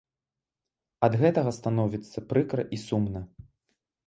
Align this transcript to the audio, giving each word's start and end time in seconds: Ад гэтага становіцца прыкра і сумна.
Ад 1.07 1.17
гэтага 1.23 1.53
становіцца 1.59 2.25
прыкра 2.33 2.67
і 2.79 2.81
сумна. 2.87 3.21